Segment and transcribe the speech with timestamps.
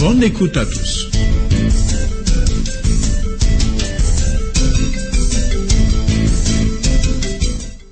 [0.00, 1.10] Bonne écoute à tous.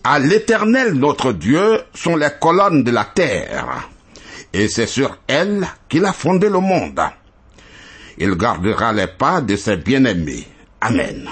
[0.05, 3.91] À l'Éternel notre Dieu sont les colonnes de la terre,
[4.55, 6.99] et c'est sur elles qu'il a fondé le monde.
[8.17, 10.47] Il gardera les pas de ses bien-aimés.
[10.81, 11.29] Amen.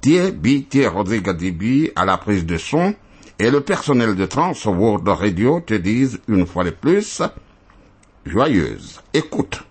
[0.00, 0.86] Thierry.
[0.86, 2.94] Rodrigue Dibi à la prise de son
[3.40, 7.20] et le personnel de Trans World Radio te disent une fois de plus,
[8.26, 9.62] joyeuse écoute.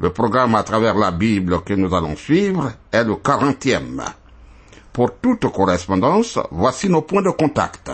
[0.00, 4.02] Le programme à travers la Bible que nous allons suivre est le quarantième.
[4.92, 7.90] Pour toute correspondance, voici nos points de contact.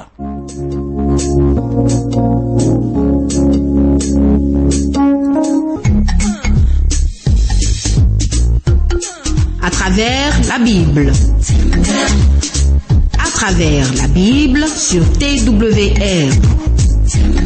[9.63, 11.13] À travers la Bible.
[13.19, 16.90] À travers la Bible sur TWR.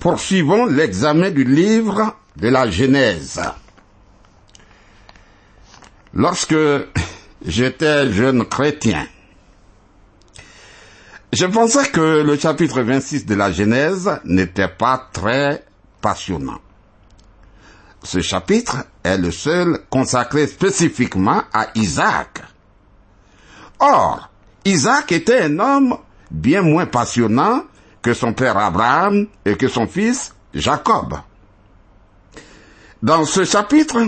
[0.00, 3.40] poursuivons l'examen du livre de la Genèse.
[6.14, 6.56] Lorsque
[7.46, 9.06] j'étais jeune chrétien,
[11.32, 15.64] je pensais que le chapitre 26 de la Genèse n'était pas très
[16.00, 16.58] passionnant.
[18.02, 22.42] Ce chapitre est le seul consacré spécifiquement à Isaac.
[23.80, 24.30] Or,
[24.64, 25.96] Isaac était un homme
[26.30, 27.64] bien moins passionnant
[28.02, 31.14] que son père Abraham et que son fils Jacob.
[33.02, 33.98] Dans ce chapitre,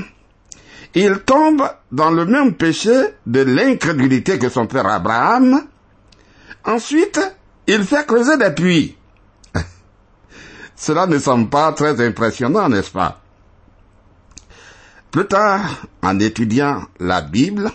[0.94, 2.90] il tombe dans le même péché
[3.26, 5.66] de l'incrédulité que son père Abraham.
[6.64, 7.20] Ensuite,
[7.66, 8.96] il fait creuser des puits.
[10.76, 13.20] Cela ne semble pas très impressionnant, n'est-ce pas?
[15.10, 17.70] Plus tard, en étudiant la Bible,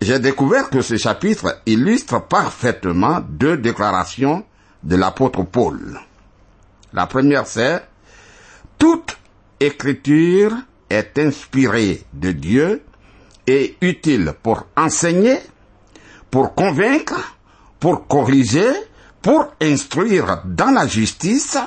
[0.00, 4.44] j'ai découvert que ce chapitre illustre parfaitement deux déclarations
[4.82, 5.98] de l'apôtre Paul.
[6.92, 7.82] La première, c'est
[8.78, 9.16] toute
[9.60, 10.52] écriture
[10.90, 12.82] est inspirée de Dieu
[13.46, 15.38] et utile pour enseigner,
[16.30, 17.33] pour convaincre,
[17.84, 18.72] pour corriger,
[19.20, 21.58] pour instruire dans la justice,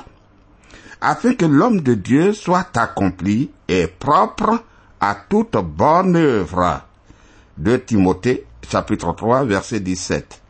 [1.00, 4.64] afin que l'homme de Dieu soit accompli et propre
[4.98, 6.82] à toute bonne œuvre.
[7.56, 10.42] De Timothée, chapitre 3, verset 17.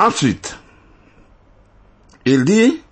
[0.00, 0.58] Ensuite,
[2.24, 2.82] il dit,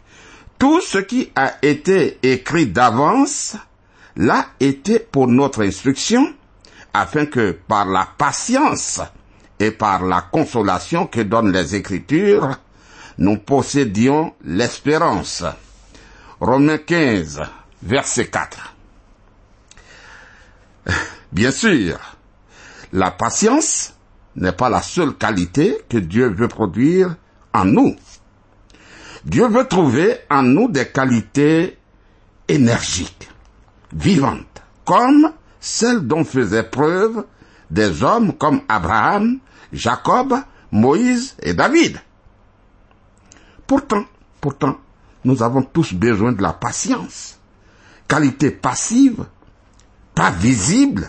[0.57, 3.57] tout ce qui a été écrit d'avance
[4.15, 6.33] l'a été pour notre instruction,
[6.95, 9.01] afin que par la patience
[9.63, 12.59] et par la consolation que donnent les Écritures,
[13.19, 15.45] nous possédions l'espérance.
[16.41, 17.43] Romains 15,
[17.83, 18.75] verset 4.
[21.33, 21.97] Bien sûr,
[22.93, 23.95] la patience
[24.35, 27.15] n'est pas la seule qualité que Dieu veut produire
[27.55, 27.95] en nous.
[29.25, 31.79] Dieu veut trouver en nous des qualités
[32.49, 33.31] énergiques,
[33.93, 37.25] vivantes, comme celles dont faisaient preuve
[37.73, 39.39] des hommes comme Abraham,
[39.73, 40.35] Jacob,
[40.71, 41.99] Moïse et David.
[43.67, 44.05] Pourtant,
[44.41, 44.77] pourtant,
[45.25, 47.41] nous avons tous besoin de la patience,
[48.07, 49.25] qualité passive,
[50.15, 51.09] pas visible,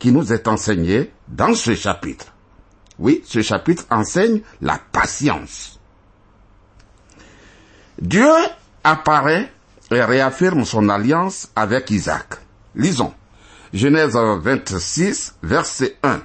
[0.00, 2.26] qui nous est enseignée dans ce chapitre.
[2.98, 5.78] Oui, ce chapitre enseigne la patience.
[8.00, 8.32] Dieu
[8.82, 9.52] apparaît
[9.92, 12.34] et réaffirme son alliance avec Isaac.
[12.74, 13.14] Lisons.
[13.72, 16.20] Genèse 26, verset 1.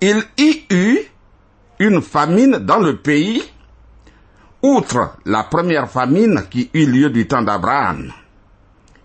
[0.00, 1.00] Il y eut
[1.78, 3.42] une famine dans le pays,
[4.62, 8.12] outre la première famine qui eut lieu du temps d'Abraham.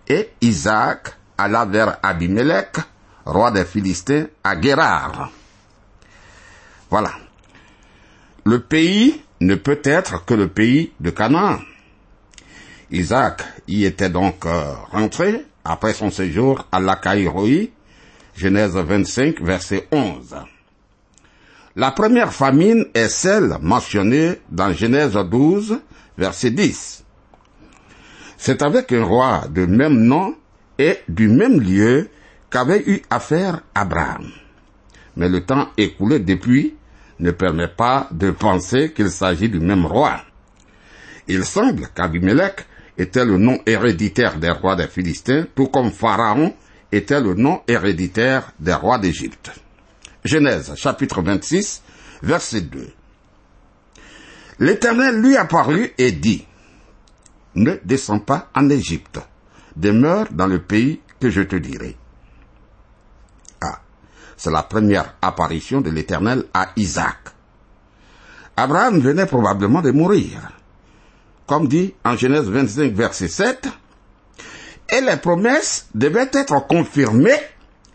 [0.06, 2.76] Et Isaac alla vers Abimelech,
[3.24, 5.30] roi des Philistins, à Guérard.
[6.90, 7.12] Voilà.
[8.44, 11.58] Le pays ne peut être que le pays de Canaan.
[12.90, 17.70] Isaac y était donc euh, rentré après son séjour à Lacaïroi,
[18.36, 20.36] Genèse 25, verset 11.
[21.76, 25.80] La première famine est celle mentionnée dans Genèse 12,
[26.18, 27.04] verset 10.
[28.36, 30.36] C'est avec un roi de même nom
[30.78, 32.08] et du même lieu
[32.50, 34.30] qu'avait eu affaire Abraham.
[35.16, 36.74] Mais le temps écoulé depuis
[37.20, 40.20] ne permet pas de penser qu'il s'agit du même roi.
[41.26, 42.66] Il semble qu'Abimelech
[42.96, 46.54] était le nom héréditaire des rois des Philistins, tout comme Pharaon
[46.92, 49.50] était le nom héréditaire des rois d'Égypte.
[50.24, 51.82] Genèse chapitre 26,
[52.22, 52.88] verset 2.
[54.60, 56.46] L'Éternel lui apparut et dit,
[57.56, 59.18] Ne descends pas en Égypte,
[59.74, 61.96] demeure dans le pays que je te dirai.
[63.60, 63.80] Ah,
[64.36, 67.18] c'est la première apparition de l'Éternel à Isaac.
[68.56, 70.52] Abraham venait probablement de mourir,
[71.46, 73.68] comme dit en Genèse 25, verset 7,
[74.92, 77.40] et les promesses devaient être confirmées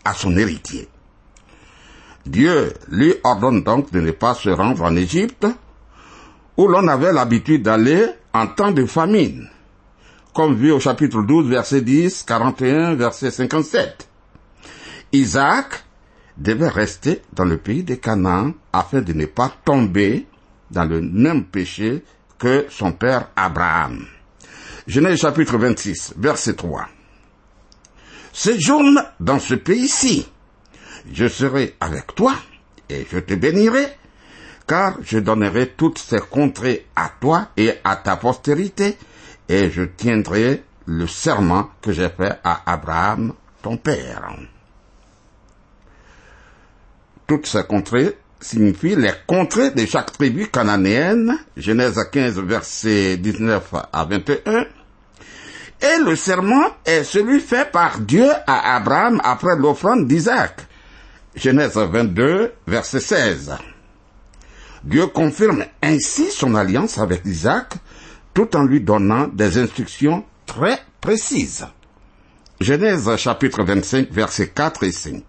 [0.03, 0.87] à son héritier.
[2.25, 5.47] Dieu lui ordonne donc de ne pas se rendre en Égypte,
[6.57, 9.49] où l'on avait l'habitude d'aller en temps de famine,
[10.33, 14.07] comme vu au chapitre 12, verset 10, 41, verset 57.
[15.13, 15.83] Isaac
[16.37, 20.27] devait rester dans le pays de Canaan afin de ne pas tomber
[20.71, 22.03] dans le même péché
[22.39, 24.05] que son père Abraham.
[24.87, 26.87] Genèse chapitre 26, verset 3.
[28.33, 30.27] Séjourne dans ce pays-ci.
[31.11, 32.33] Je serai avec toi
[32.89, 33.87] et je te bénirai,
[34.65, 38.97] car je donnerai toutes ces contrées à toi et à ta postérité,
[39.47, 44.35] et je tiendrai le serment que j'ai fait à Abraham, ton père.
[47.27, 54.05] Toutes ces contrées signifient les contrées de chaque tribu cananéenne, Genèse 15, verset 19 à
[54.05, 54.65] 21,
[55.81, 60.67] et le serment est celui fait par Dieu à Abraham après l'offrande d'Isaac.
[61.35, 63.55] Genèse 22, verset 16.
[64.83, 67.75] Dieu confirme ainsi son alliance avec Isaac
[68.33, 71.65] tout en lui donnant des instructions très précises.
[72.59, 75.23] Genèse chapitre 25, verset 4 et 5.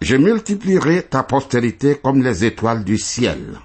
[0.00, 3.58] Je multiplierai ta postérité comme les étoiles du ciel.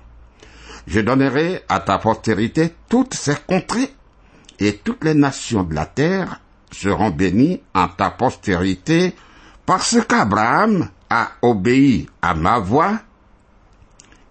[0.87, 3.93] Je donnerai à ta postérité toutes ces contrées,
[4.59, 6.39] et toutes les nations de la terre
[6.71, 9.15] seront bénies en ta postérité,
[9.65, 12.99] parce qu'Abraham a obéi à ma voix,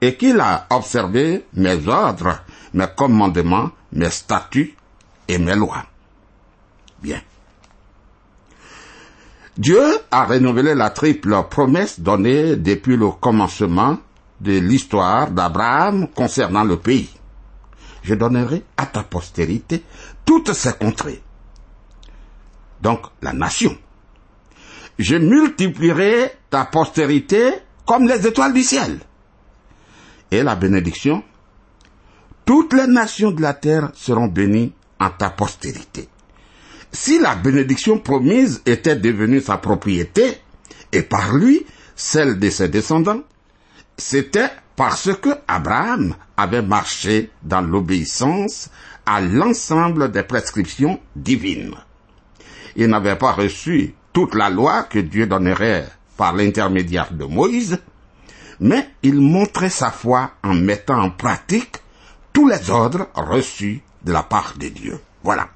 [0.00, 2.42] et qu'il a observé mes ordres,
[2.74, 4.74] mes commandements, mes statuts
[5.28, 5.84] et mes lois.
[7.00, 7.20] Bien.
[9.58, 13.98] Dieu a renouvelé la triple promesse donnée depuis le commencement
[14.40, 17.10] de l'histoire d'Abraham concernant le pays.
[18.02, 19.84] Je donnerai à ta postérité
[20.24, 21.22] toutes ces contrées.
[22.80, 23.76] Donc la nation.
[24.98, 27.52] Je multiplierai ta postérité
[27.84, 29.00] comme les étoiles du ciel.
[30.30, 31.22] Et la bénédiction,
[32.46, 36.08] toutes les nations de la terre seront bénies en ta postérité
[36.92, 40.38] si la bénédiction promise était devenue sa propriété,
[40.92, 41.64] et par lui
[41.96, 43.22] celle de ses descendants,
[43.96, 48.70] c'était parce que Abraham avait marché dans l'obéissance
[49.06, 51.74] à l'ensemble des prescriptions divines.
[52.76, 57.78] Il n'avait pas reçu toute la loi que Dieu donnerait par l'intermédiaire de Moïse,
[58.60, 61.76] mais il montrait sa foi en mettant en pratique
[62.32, 64.98] tous les ordres reçus de la part de Dieu.
[65.22, 65.48] Voilà.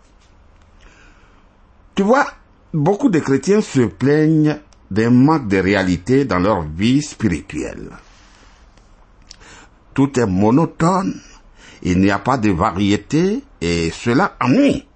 [1.96, 2.26] Tu vois,
[2.74, 4.58] beaucoup de chrétiens se plaignent
[4.90, 7.88] des manques de réalité dans leur vie spirituelle.
[9.94, 11.18] Tout est monotone,
[11.82, 14.86] il n'y a pas de variété et cela ennuie.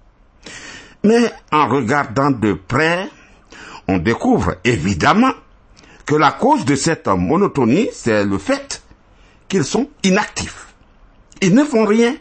[1.03, 3.09] Mais en regardant de près,
[3.87, 5.33] on découvre évidemment
[6.05, 8.83] que la cause de cette monotonie, c'est le fait
[9.47, 10.67] qu'ils sont inactifs.
[11.41, 12.15] Ils ne font rien.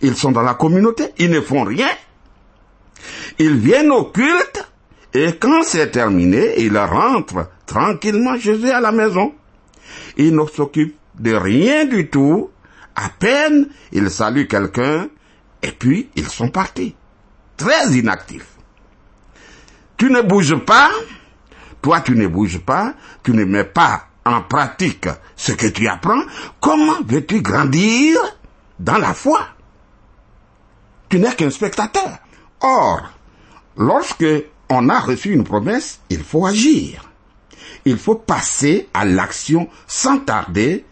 [0.00, 1.88] Ils sont dans la communauté, ils ne font rien.
[3.38, 4.68] Ils viennent au culte
[5.14, 9.34] et quand c'est terminé, ils rentrent tranquillement chez eux à la maison.
[10.16, 12.50] Ils ne s'occupent de rien du tout.
[12.94, 15.08] À peine ils saluent quelqu'un
[15.62, 16.94] et puis ils sont partis.
[17.56, 18.56] Très inactifs.
[19.96, 20.90] Tu ne bouges pas,
[21.80, 26.22] toi tu ne bouges pas, tu ne mets pas en pratique ce que tu apprends,
[26.60, 28.18] comment veux-tu grandir
[28.78, 29.40] dans la foi?
[31.08, 32.18] Tu n'es qu'un spectateur.
[32.60, 33.02] Or,
[33.76, 34.26] lorsque
[34.68, 37.04] on a reçu une promesse, il faut agir.
[37.84, 40.84] Il faut passer à l'action sans tarder,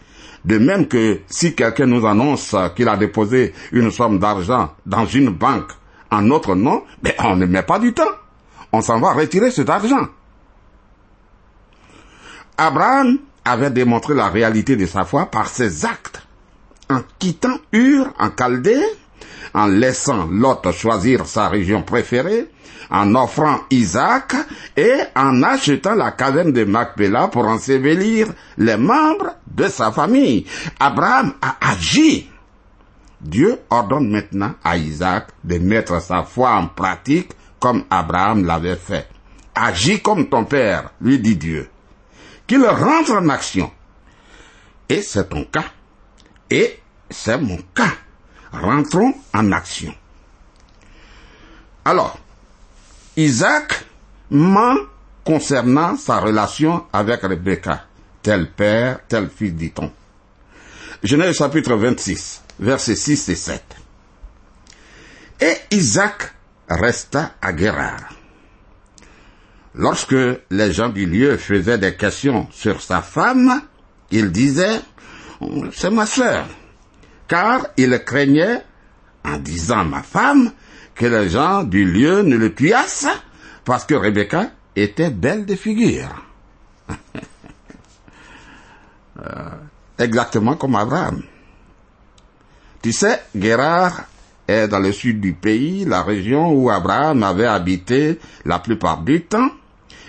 [0.44, 5.30] de même que si quelqu'un nous annonce qu'il a déposé une somme d'argent dans une
[5.30, 5.73] banque
[6.11, 8.04] en notre nom, mais on ne met pas du temps.
[8.73, 10.06] On s'en va retirer cet argent.
[12.56, 16.23] Abraham avait démontré la réalité de sa foi par ses actes.
[16.90, 18.83] En quittant Ur en Chaldée,
[19.54, 22.50] en laissant Lot choisir sa région préférée,
[22.90, 24.34] en offrant Isaac
[24.76, 30.46] et en achetant la caverne de Macpéla pour ensevelir les membres de sa famille.
[30.78, 32.28] Abraham a agi.
[33.20, 39.08] Dieu ordonne maintenant à Isaac de mettre sa foi en pratique comme Abraham l'avait fait.
[39.54, 41.70] Agis comme ton père, lui dit Dieu.
[42.46, 43.70] Qu'il rentre en action.
[44.88, 45.64] Et c'est ton cas.
[46.50, 47.94] Et c'est mon cas.
[48.61, 49.94] Rentrons en action.
[51.84, 52.18] Alors,
[53.16, 53.84] Isaac
[54.30, 54.76] ment
[55.25, 57.84] concernant sa relation avec Rebecca.
[58.23, 59.90] Tel père, tel fils, dit-on.
[61.02, 63.62] Genèse chapitre 26, versets 6 et 7.
[65.40, 66.32] Et Isaac
[66.68, 68.14] resta à Guérard.
[69.75, 70.16] Lorsque
[70.50, 73.62] les gens du lieu faisaient des questions sur sa femme,
[74.11, 74.80] il disait,
[75.73, 76.46] c'est ma sœur,
[77.28, 78.62] car il craignait,
[79.25, 80.52] en disant ma femme,
[80.95, 83.09] que les gens du lieu ne le tuassent,
[83.64, 86.25] parce que Rebecca était belle de figure.
[89.16, 89.49] Euh,
[89.97, 91.23] exactement comme Abraham.
[92.83, 94.02] Tu sais, Gérard
[94.49, 99.23] est dans le sud du pays, la région où Abraham avait habité la plupart du
[99.23, 99.50] temps,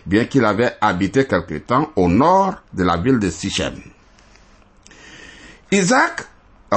[0.06, 3.76] bien qu'il avait habité quelque temps au nord de la ville de Sichem.
[5.72, 6.26] Isaac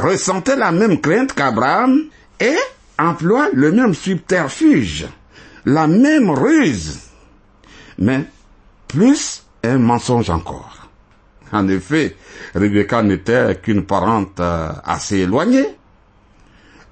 [0.00, 2.04] ressentait la même crainte qu'Abraham
[2.40, 2.56] et
[2.98, 5.06] emploie le même subterfuge,
[5.64, 7.00] la même ruse,
[7.98, 8.24] mais
[8.86, 10.88] plus un mensonge encore.
[11.52, 12.16] En effet,
[12.54, 15.76] Rebecca n'était qu'une parente euh, assez éloignée,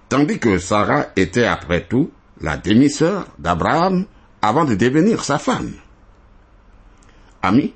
[0.09, 2.11] tandis que Sarah était après tout
[2.41, 4.05] la demi-sœur d'Abraham
[4.41, 5.73] avant de devenir sa femme.
[7.43, 7.75] Amis,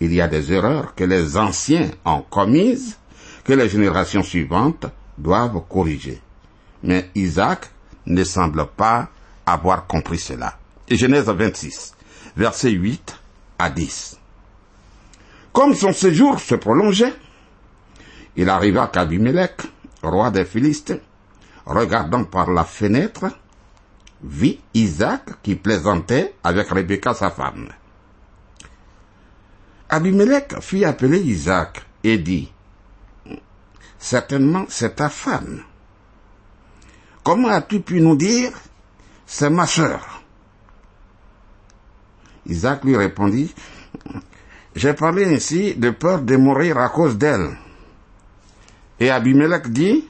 [0.00, 2.98] il y a des erreurs que les anciens ont commises
[3.44, 4.86] que les générations suivantes
[5.18, 6.20] doivent corriger.
[6.82, 7.70] Mais Isaac
[8.06, 9.08] ne semble pas
[9.46, 10.58] avoir compris cela.
[10.90, 11.94] Genèse 26,
[12.36, 13.16] versets 8
[13.58, 14.18] à 10.
[15.52, 17.14] Comme son séjour se prolongeait,
[18.36, 19.62] il arriva qu'Abimelech,
[20.02, 20.98] roi des Philistins,
[21.64, 23.26] regardant par la fenêtre,
[24.22, 27.68] vit Isaac qui plaisantait avec Rebecca sa femme.
[29.88, 32.50] Abimelech fit appeler Isaac et dit,
[33.98, 35.62] Certainement c'est ta femme.
[37.22, 38.52] Comment as-tu pu nous dire,
[39.26, 40.22] c'est ma sœur?
[42.46, 43.54] Isaac lui répondit,
[44.76, 47.56] j'ai parlé ainsi de peur de mourir à cause d'elle.
[49.00, 50.04] Et Abimelech dit,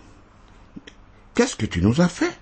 [1.34, 2.38] Qu'est-ce que tu nous as fait?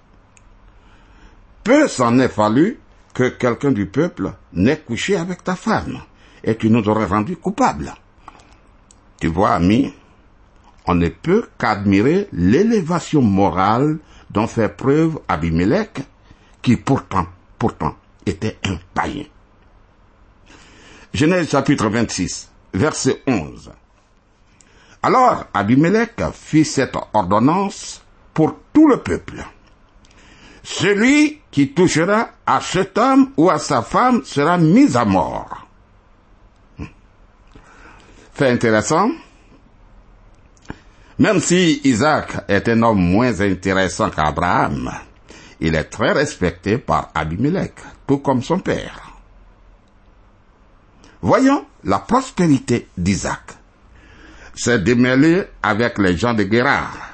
[1.64, 2.78] Peu s'en est fallu
[3.14, 6.00] que quelqu'un du peuple n'ait couché avec ta femme,
[6.44, 7.94] et tu nous aurais rendu coupables.
[9.20, 9.94] Tu vois, ami,
[10.86, 13.98] on ne peut qu'admirer l'élévation morale
[14.30, 16.00] dont fait preuve Abimelech,
[16.60, 17.26] qui pourtant,
[17.58, 17.94] pourtant,
[18.26, 19.24] était un païen.
[21.12, 23.70] Genèse chapitre 26, verset 11.
[25.02, 29.44] Alors Abimelech fit cette ordonnance pour tout le peuple.
[30.62, 35.66] Celui qui touchera à cet homme ou à sa femme sera mis à mort.
[38.32, 39.10] Fait intéressant.
[41.22, 44.90] Même si Isaac est un homme moins intéressant qu'Abraham,
[45.60, 47.74] il est très respecté par Abimelech,
[48.08, 49.12] tout comme son père.
[51.20, 53.52] Voyons la prospérité d'Isaac.
[54.56, 57.12] C'est démêlé avec les gens de Guérard.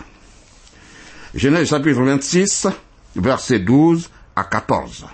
[1.34, 2.66] Genèse chapitre 26,
[3.14, 5.04] versets 12 à 14.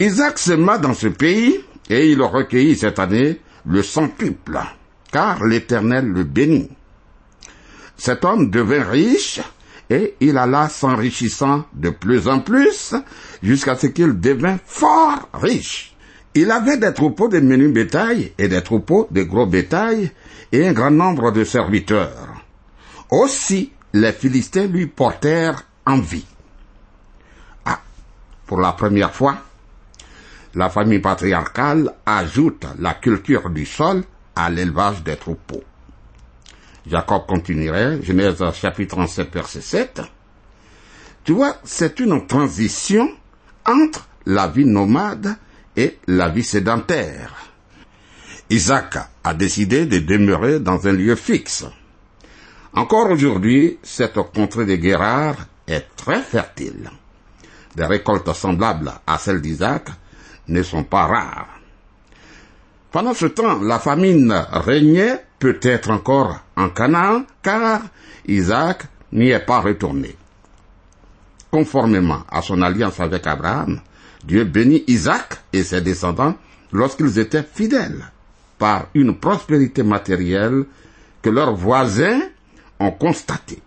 [0.00, 4.58] Isaac sema dans ce pays et il recueillit cette année le centuple,
[5.12, 6.75] car l'Éternel le bénit.
[7.96, 9.40] Cet homme devint riche
[9.88, 12.94] et il alla s'enrichissant de plus en plus
[13.42, 15.94] jusqu'à ce qu'il devint fort riche.
[16.34, 20.10] Il avait des troupeaux de menus bétail et des troupeaux de gros bétail
[20.52, 22.42] et un grand nombre de serviteurs.
[23.10, 26.26] Aussi, les Philistins lui portèrent envie.
[27.64, 27.80] Ah,
[28.46, 29.38] pour la première fois,
[30.54, 34.02] la famille patriarcale ajoute la culture du sol
[34.34, 35.62] à l'élevage des troupeaux.
[36.88, 40.02] Jacob continuerait, Genèse chapitre 37, verset 7.
[41.24, 43.08] Tu vois, c'est une transition
[43.64, 45.36] entre la vie nomade
[45.76, 47.34] et la vie sédentaire.
[48.50, 51.64] Isaac a décidé de demeurer dans un lieu fixe.
[52.72, 56.90] Encore aujourd'hui, cette contrée de Guérard est très fertile.
[57.74, 59.88] Des récoltes semblables à celles d'Isaac
[60.46, 61.58] ne sont pas rares.
[62.92, 67.82] Pendant ce temps, la famine régnait peut-être encore en Canaan, car
[68.26, 70.16] Isaac n'y est pas retourné.
[71.50, 73.80] Conformément à son alliance avec Abraham,
[74.24, 76.34] Dieu bénit Isaac et ses descendants
[76.72, 78.10] lorsqu'ils étaient fidèles,
[78.58, 80.64] par une prospérité matérielle
[81.22, 82.20] que leurs voisins
[82.80, 83.62] ont constaté.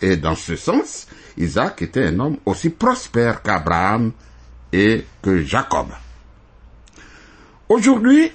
[0.00, 1.06] Et dans ce sens,
[1.36, 4.12] Isaac était un homme aussi prospère qu'Abraham
[4.72, 5.88] et que Jacob.
[7.68, 8.32] Aujourd'hui,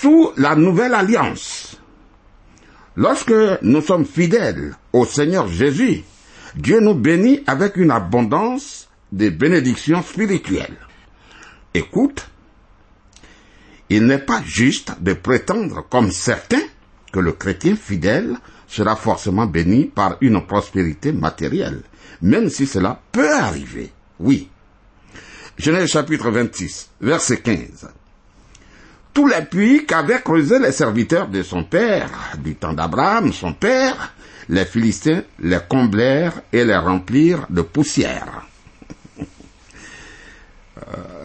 [0.00, 1.76] sous la nouvelle alliance,
[2.94, 6.04] lorsque nous sommes fidèles au Seigneur Jésus,
[6.54, 10.76] Dieu nous bénit avec une abondance de bénédictions spirituelles.
[11.74, 12.28] Écoute,
[13.88, 16.62] il n'est pas juste de prétendre, comme certains,
[17.12, 18.36] que le chrétien fidèle
[18.68, 21.82] sera forcément béni par une prospérité matérielle,
[22.22, 23.90] même si cela peut arriver,
[24.20, 24.48] oui.
[25.56, 27.88] Genèse chapitre 26, verset 15.
[29.18, 32.08] Tous les puits qu'avaient creusés les serviteurs de son père,
[32.38, 34.14] du temps d'Abraham, son père,
[34.48, 38.46] les Philistins les comblèrent et les remplirent de poussière.
[39.18, 39.22] Euh,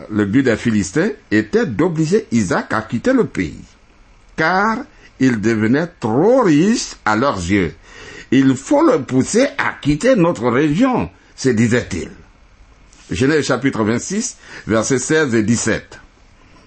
[0.10, 3.62] le but des Philistins était d'obliger Isaac à quitter le pays,
[4.36, 4.78] car
[5.20, 7.76] il devenait trop riche à leurs yeux.
[8.32, 12.10] Il faut le pousser à quitter notre région, se disait-il.
[13.12, 16.00] Genèse chapitre 26, versets 16 et 17.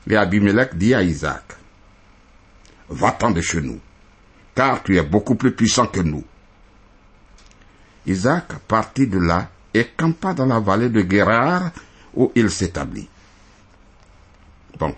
[0.09, 1.45] Et Abimelech dit à Isaac,
[2.89, 3.81] Va-t'en de chez nous,
[4.55, 6.25] car tu es beaucoup plus puissant que nous.
[8.07, 11.71] Isaac partit de là et campa dans la vallée de Guérard
[12.15, 13.09] où il s'établit.
[14.79, 14.95] Bon,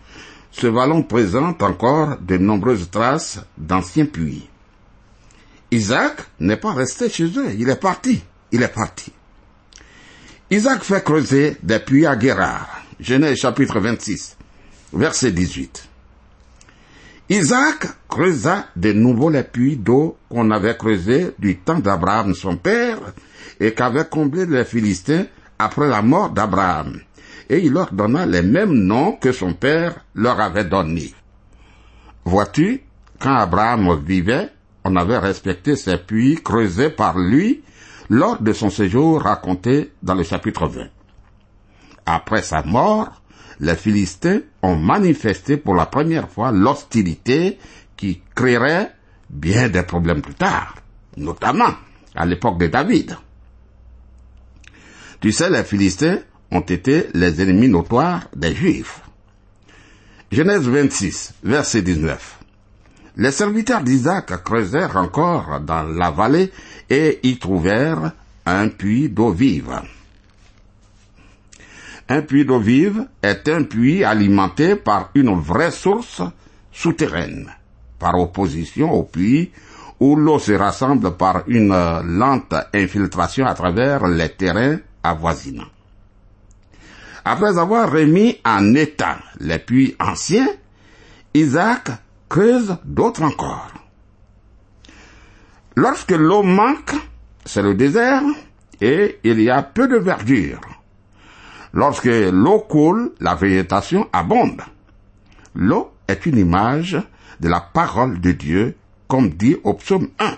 [0.50, 4.48] ce vallon présente encore de nombreuses traces d'anciens puits.
[5.70, 9.12] Isaac n'est pas resté chez eux, il est parti, il est parti.
[10.50, 12.83] Isaac fait creuser des puits à Guérard.
[12.98, 14.38] Genèse chapitre 26,
[14.92, 15.88] verset 18.
[17.31, 22.98] Isaac creusa de nouveau les puits d'eau qu'on avait creusés du temps d'Abraham son père
[23.61, 25.27] et qu'avaient comblé les Philistins
[25.59, 27.01] après la mort d'Abraham.
[27.51, 31.12] Et il leur donna les mêmes noms que son père leur avait donnés.
[32.24, 32.83] Vois-tu,
[33.18, 34.51] quand Abraham vivait,
[34.85, 37.62] on avait respecté ces puits creusés par lui
[38.09, 40.87] lors de son séjour raconté dans le chapitre 20.
[42.07, 43.20] Après sa mort,
[43.61, 47.59] les Philistins ont manifesté pour la première fois l'hostilité
[47.97, 48.94] qui créerait
[49.29, 50.77] bien des problèmes plus tard,
[51.16, 51.75] notamment
[52.14, 53.16] à l'époque de David.
[55.21, 56.18] Tu sais, les Philistins
[56.51, 59.01] ont été les ennemis notoires des Juifs.
[60.31, 62.38] Genèse 26, verset 19.
[63.16, 66.53] Les serviteurs d'Isaac creusèrent encore dans la vallée
[66.88, 68.12] et y trouvèrent
[68.47, 69.81] un puits d'eau vive.
[72.11, 76.23] Un puits d'eau vive est un puits alimenté par une vraie source
[76.73, 77.51] souterraine,
[77.99, 79.53] par opposition au puits
[80.01, 85.68] où l'eau se rassemble par une lente infiltration à travers les terrains avoisinants.
[87.25, 90.49] Après avoir remis en état les puits anciens,
[91.35, 91.90] Isaac
[92.29, 93.68] creuse d'autres encore.
[95.77, 96.94] Lorsque l'eau manque,
[97.44, 98.23] c'est le désert
[98.81, 100.77] et il y a peu de verdure.
[101.72, 104.62] Lorsque l'eau coule, la végétation abonde.
[105.54, 107.00] L'eau est une image
[107.40, 108.76] de la parole de Dieu,
[109.07, 110.37] comme dit au psaume 1.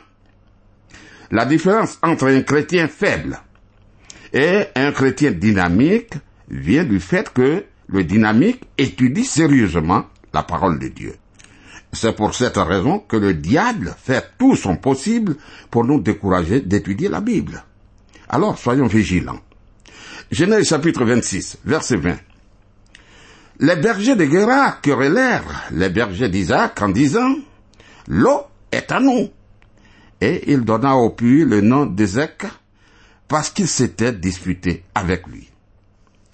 [1.30, 3.40] La différence entre un chrétien faible
[4.32, 6.14] et un chrétien dynamique
[6.48, 11.14] vient du fait que le dynamique étudie sérieusement la parole de Dieu.
[11.92, 15.36] C'est pour cette raison que le diable fait tout son possible
[15.70, 17.64] pour nous décourager d'étudier la Bible.
[18.28, 19.40] Alors soyons vigilants.
[20.30, 22.16] Genèse chapitre 26, verset 20.
[23.58, 27.34] Les bergers de Guéra querellèrent les bergers d'Isaac en disant,
[28.06, 29.28] L'eau est à nous.
[30.20, 32.44] Et il donna au puits le nom d'Ézek
[33.26, 35.48] parce qu'il s'était disputé avec lui.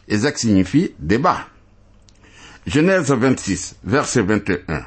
[0.09, 1.47] Ézek signifie débat.
[2.67, 4.85] Genèse 26, verset 21.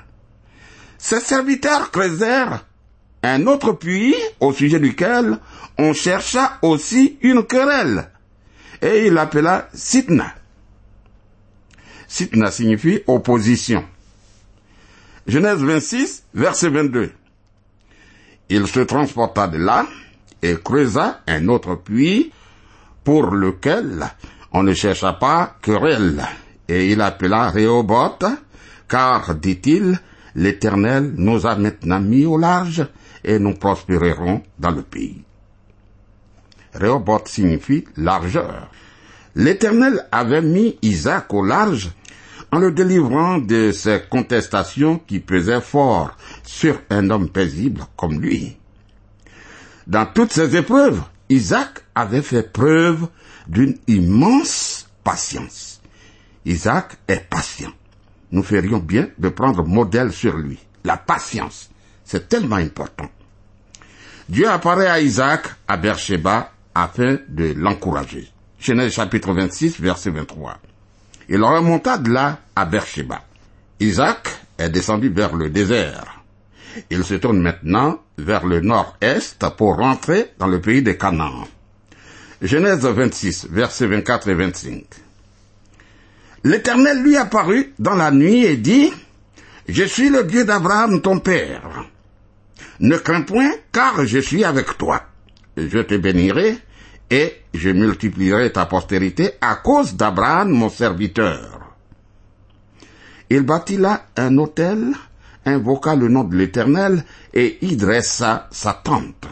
[1.00, 2.64] Ses serviteurs creusèrent
[3.24, 5.40] un autre puits au sujet duquel
[5.80, 8.12] on chercha aussi une querelle.
[8.82, 10.34] Et il l'appela Sitna.
[12.08, 13.84] Sitna signifie opposition.
[15.28, 17.12] Genèse 26, verset 22.
[18.50, 19.86] Il se transporta de là
[20.42, 22.32] et creusa un autre puits
[23.04, 24.10] pour lequel
[24.52, 26.26] On ne chercha pas querelle,
[26.68, 28.26] et il appela Réoboth,
[28.88, 30.00] car, dit-il,
[30.34, 32.88] l'Éternel nous a maintenant mis au large,
[33.24, 35.24] et nous prospérerons dans le pays.
[36.74, 38.70] Réoboth signifie largeur.
[39.36, 41.92] L'Éternel avait mis Isaac au large
[42.52, 48.58] en le délivrant de ces contestations qui pesaient fort sur un homme paisible comme lui.
[49.88, 53.08] Dans toutes ces épreuves, Isaac avait fait preuve
[53.48, 55.82] d'une immense patience.
[56.46, 57.72] Isaac est patient.
[58.32, 60.60] Nous ferions bien de prendre modèle sur lui.
[60.84, 61.70] La patience,
[62.04, 63.10] c'est tellement important.
[64.28, 68.30] Dieu apparaît à Isaac à Beersheba afin de l'encourager.
[68.60, 70.58] Genèse chapitre 26, verset 23.
[71.30, 73.22] Il remonta de là à Beersheba.
[73.80, 74.28] Isaac
[74.58, 76.24] est descendu vers le désert.
[76.90, 81.48] Il se tourne maintenant vers le nord-est pour rentrer dans le pays de Canaan.
[82.42, 84.84] Genèse 26, versets 24 et 25.
[86.44, 88.92] L'Éternel lui apparut dans la nuit et dit,
[89.68, 91.86] Je suis le Dieu d'Abraham ton père.
[92.80, 95.04] Ne crains point, car je suis avec toi.
[95.68, 96.58] Je te bénirai
[97.10, 101.76] et je multiplierai ta postérité à cause d'Abraham mon serviteur.
[103.30, 104.94] Il bâtit là un autel,
[105.46, 109.28] invoqua le nom de l'Éternel et y dressa sa tente.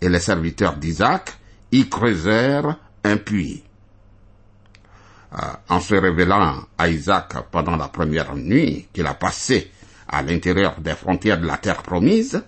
[0.00, 1.32] Et les serviteurs d'Isaac
[1.72, 3.62] y creusèrent un puits.
[5.32, 5.36] Euh,
[5.68, 9.70] en se révélant à Isaac pendant la première nuit qu'il a passée
[10.08, 12.42] à l'intérieur des frontières de la terre promise,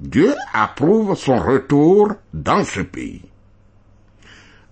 [0.00, 3.22] Dieu approuve son retour dans ce pays.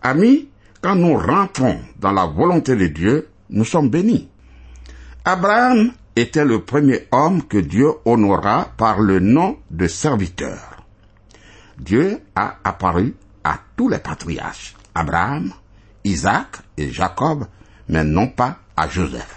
[0.03, 0.49] Amis,
[0.81, 4.29] quand nous rentrons dans la volonté de Dieu, nous sommes bénis.
[5.25, 10.85] Abraham était le premier homme que Dieu honora par le nom de serviteur.
[11.77, 15.53] Dieu a apparu à tous les patriarches, Abraham,
[16.05, 17.47] Isaac et Jacob,
[17.89, 19.37] mais non pas à Joseph.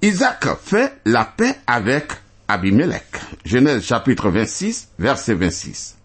[0.00, 2.12] Isaac fait la paix avec
[2.48, 3.02] Abimelech.
[3.44, 5.96] Genèse chapitre 26, verset 26.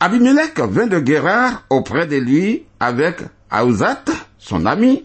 [0.00, 4.04] Abimelech vint de Guérard auprès de lui avec Aouzat,
[4.38, 5.04] son ami,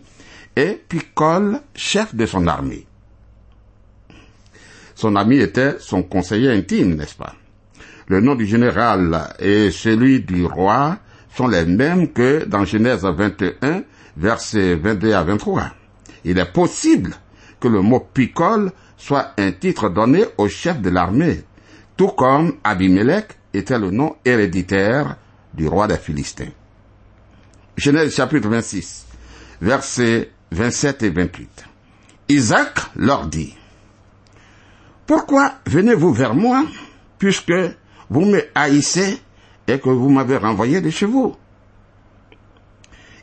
[0.55, 2.85] et Picol, chef de son armée.
[4.95, 7.35] Son ami était son conseiller intime, n'est-ce pas?
[8.07, 10.97] Le nom du général et celui du roi
[11.35, 13.83] sont les mêmes que dans Genèse 21,
[14.17, 15.71] versets 22 à 23.
[16.25, 17.13] Il est possible
[17.59, 21.43] que le mot Picol soit un titre donné au chef de l'armée,
[21.97, 25.17] tout comme Abimelech était le nom héréditaire
[25.55, 26.51] du roi des Philistins.
[27.75, 29.07] Genèse chapitre 26,
[29.59, 31.65] versets 27 et 28.
[32.29, 33.55] Isaac leur dit,
[35.07, 36.63] Pourquoi venez-vous vers moi,
[37.17, 37.51] puisque
[38.07, 39.19] vous me haïssez
[39.67, 41.35] et que vous m'avez renvoyé de chez vous?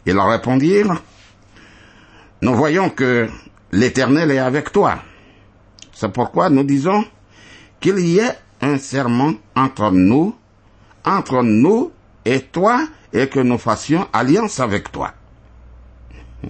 [0.07, 1.01] Ils leur répondirent,
[2.43, 3.29] Nous voyons que
[3.71, 4.99] l'Éternel est avec toi.
[6.01, 7.05] C'est pourquoi nous disons
[7.81, 10.33] qu'il y ait un serment entre nous,
[11.05, 11.91] entre nous
[12.25, 15.13] et toi, et que nous fassions alliance avec toi.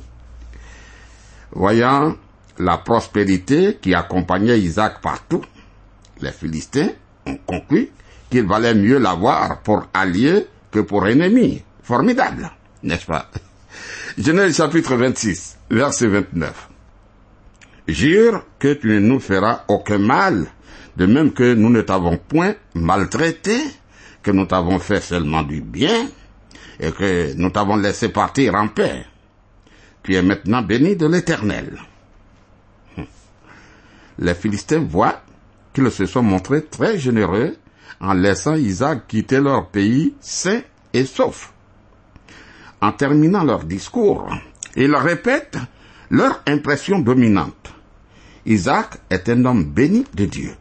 [1.53, 2.15] Voyant
[2.59, 5.41] la prospérité qui accompagnait Isaac partout,
[6.21, 6.91] les Philistins
[7.25, 7.89] ont conclu
[8.29, 11.63] qu'il valait mieux l'avoir pour allié que pour ennemi.
[11.83, 12.51] Formidable,
[12.83, 13.31] n'est-ce pas?
[14.19, 16.69] Genèse chapitre 26, verset 29.
[17.89, 20.47] Jure que tu ne nous feras aucun mal,
[20.97, 23.59] de même que nous ne t'avons point maltraité,
[24.23, 26.07] que nous t'avons fait seulement du bien,
[26.79, 29.07] et que nous t'avons laissé partir en paix.
[30.03, 31.79] Tu es maintenant béni de l'Éternel.
[34.19, 35.23] Les Philistins voient
[35.73, 37.57] qu'ils se sont montrés très généreux
[38.01, 40.61] en laissant Isaac quitter leur pays sain
[40.93, 41.53] et sauf.
[42.83, 44.29] En terminant leur discours,
[44.77, 45.59] ils répètent
[46.11, 47.55] leur impression dominante.
[48.49, 50.55] Isaac est un homme béni de Dieu.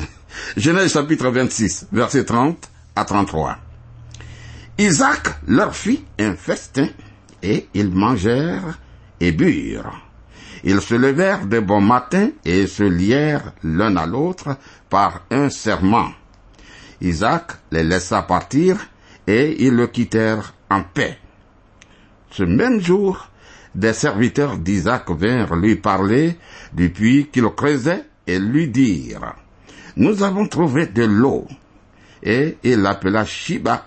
[0.56, 3.56] Genèse chapitre 26, verset 30 à 33.
[4.78, 6.88] Isaac leur fit un festin
[7.40, 8.80] et ils mangèrent
[9.20, 9.96] et burent.
[10.64, 14.56] Ils se levèrent de bon matin et se lièrent l'un à l'autre
[14.90, 16.10] par un serment.
[17.00, 18.88] Isaac les laissa partir
[19.28, 21.16] et ils le quittèrent en paix.
[22.32, 23.28] Ce même jour,
[23.76, 26.38] des serviteurs d'Isaac vinrent lui parler
[26.74, 29.34] du puits qu'il creusait et lui dirent,
[29.96, 31.46] Nous avons trouvé de l'eau.
[32.22, 33.86] Et il l'appela Shiba.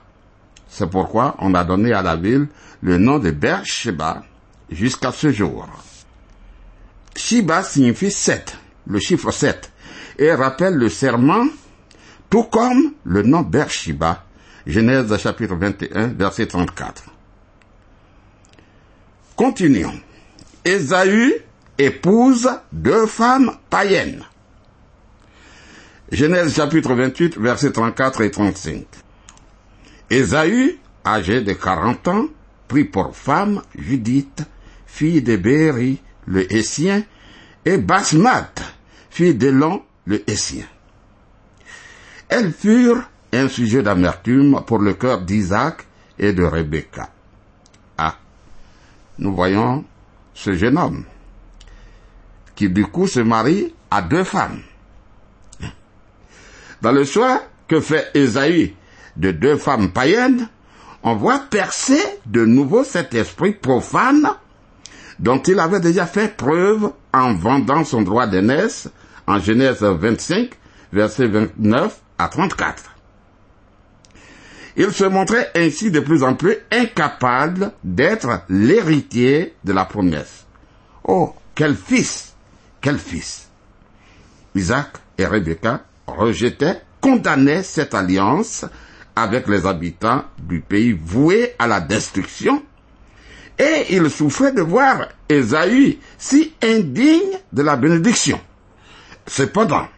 [0.69, 2.47] C'est pourquoi on a donné à la ville
[2.82, 4.23] le nom de Beersheba
[4.69, 5.67] jusqu'à ce jour.
[7.15, 9.71] Shiba signifie sept, le chiffre sept,
[10.19, 11.47] et rappelle le serment,
[12.30, 14.26] tout comme le nom Beersheba,
[14.67, 17.06] Genèse chapitre 21, verset 34.
[19.36, 20.00] Continuons.
[20.65, 21.46] Ésaü
[21.78, 24.24] épouse deux femmes païennes.
[26.12, 28.86] Genèse chapitre 28, versets 34 et 35.
[30.10, 32.26] Ésaü, âgé de 40 ans,
[32.68, 34.44] prit pour femme Judith,
[34.86, 37.04] fille de Béri, le Hessien,
[37.66, 38.54] et Basmat,
[39.10, 40.66] fille d'Élon, le Hessien.
[42.30, 45.86] Elles furent un sujet d'amertume pour le cœur d'Isaac
[46.18, 47.10] et de Rebecca.
[47.98, 48.18] Ah,
[49.20, 49.84] nous voyons
[50.34, 51.04] ce jeune homme
[52.58, 54.60] qui du coup se marie à deux femmes.
[56.82, 58.74] Dans le choix que fait Esaü
[59.15, 60.50] de deux femmes païennes,
[61.04, 64.28] on voit percer de nouveau cet esprit profane
[65.20, 68.89] dont il avait déjà fait preuve en vendant son droit d'aînesse
[69.28, 70.50] en Genèse 25,
[70.91, 72.84] versets 29 à 34.
[74.78, 80.46] Il se montrait ainsi de plus en plus incapable d'être l'héritier de la promesse.
[81.04, 82.27] Oh, quel fils,
[82.88, 83.50] quel fils?
[84.56, 88.63] Isaac et Rebecca rejetaient, condamnaient cette alliance
[89.13, 92.63] avec les habitants du pays voué à la destruction,
[93.60, 98.39] et ils souffraient de voir Esaü si indigne de la bénédiction.
[99.26, 99.89] Cependant,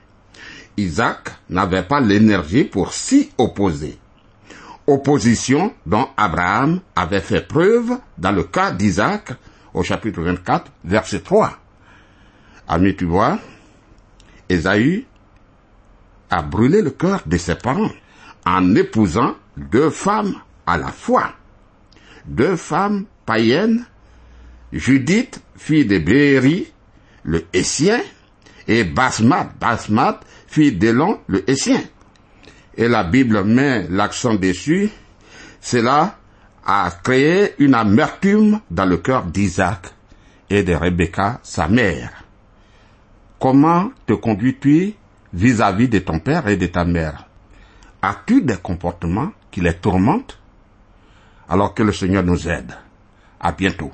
[0.75, 3.99] Isaac n'avait pas l'énergie pour s'y opposer.
[4.88, 9.34] Opposition dont Abraham avait fait preuve dans le cas d'Isaac
[9.75, 11.59] au chapitre 24, verset 3.
[12.69, 13.39] Ami, tu vois,
[14.47, 15.05] Esaü
[16.29, 17.89] a brûlé le cœur de ses parents
[18.45, 20.36] en épousant deux femmes
[20.67, 21.34] à la fois.
[22.25, 23.86] Deux femmes païennes,
[24.71, 26.71] Judith, fille de Béri,
[27.23, 28.01] le Hessien,
[28.67, 31.82] et Basmat, Basmat, fille d'Élon, le Hessien.
[32.77, 34.91] Et la Bible met l'accent dessus,
[35.60, 36.19] cela
[36.63, 39.88] a créé une amertume dans le cœur d'Isaac
[40.51, 42.18] et de Rebecca, sa mère.
[43.39, 44.95] Comment te conduis-tu
[45.32, 47.25] vis-à-vis de ton père et de ta mère?
[48.02, 50.38] As-tu des comportements qui les tourmentent?
[51.47, 52.73] Alors que le Seigneur nous aide.
[53.39, 53.93] À bientôt.